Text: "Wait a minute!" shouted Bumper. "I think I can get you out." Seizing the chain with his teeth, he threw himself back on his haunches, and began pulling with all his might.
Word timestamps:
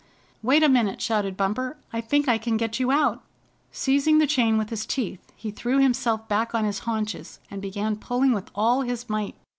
"Wait 0.41 0.63
a 0.63 0.67
minute!" 0.67 0.99
shouted 0.99 1.37
Bumper. 1.37 1.77
"I 1.93 2.01
think 2.01 2.27
I 2.27 2.39
can 2.39 2.57
get 2.57 2.79
you 2.79 2.89
out." 2.91 3.23
Seizing 3.71 4.17
the 4.17 4.25
chain 4.25 4.57
with 4.57 4.71
his 4.71 4.83
teeth, 4.87 5.31
he 5.35 5.51
threw 5.51 5.77
himself 5.77 6.27
back 6.27 6.55
on 6.55 6.65
his 6.65 6.79
haunches, 6.89 7.39
and 7.51 7.61
began 7.61 7.95
pulling 7.95 8.31
with 8.33 8.49
all 8.55 8.81
his 8.81 9.07
might. 9.09 9.35